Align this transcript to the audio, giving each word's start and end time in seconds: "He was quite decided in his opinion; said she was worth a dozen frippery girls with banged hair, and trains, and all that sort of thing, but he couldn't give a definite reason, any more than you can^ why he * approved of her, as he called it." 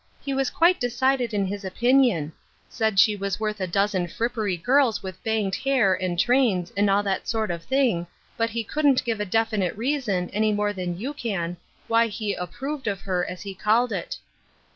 "He 0.25 0.33
was 0.33 0.49
quite 0.49 0.79
decided 0.79 1.31
in 1.31 1.45
his 1.45 1.63
opinion; 1.63 2.33
said 2.67 2.99
she 2.99 3.15
was 3.15 3.39
worth 3.39 3.61
a 3.61 3.67
dozen 3.67 4.07
frippery 4.07 4.57
girls 4.57 5.03
with 5.03 5.23
banged 5.23 5.53
hair, 5.53 5.93
and 5.93 6.19
trains, 6.19 6.73
and 6.75 6.89
all 6.89 7.03
that 7.03 7.27
sort 7.27 7.51
of 7.51 7.61
thing, 7.63 8.07
but 8.35 8.49
he 8.49 8.63
couldn't 8.63 9.05
give 9.05 9.19
a 9.19 9.25
definite 9.25 9.77
reason, 9.77 10.31
any 10.31 10.53
more 10.53 10.73
than 10.73 10.97
you 10.97 11.13
can^ 11.13 11.55
why 11.87 12.07
he 12.07 12.33
* 12.33 12.33
approved 12.33 12.87
of 12.87 13.01
her, 13.01 13.23
as 13.29 13.43
he 13.43 13.53
called 13.53 13.91
it." 13.91 14.17